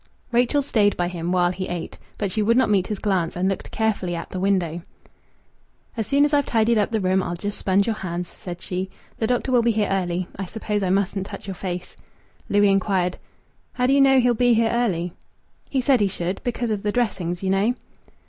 [0.31, 3.47] Rachel stayed by him while he ate, but she would not meet his glance, and
[3.47, 4.81] looked carefully at the window.
[5.95, 8.89] "As soon as I've tidied up the room, I'll just sponge your hands," said she.
[9.19, 10.27] "The doctor will be here early.
[10.39, 11.95] I suppose I mustn't touch your face."
[12.49, 13.17] Louis inquired
[13.73, 15.13] "How do you know he'll be here early?"
[15.69, 17.75] "He said he should because of the dressings, you know."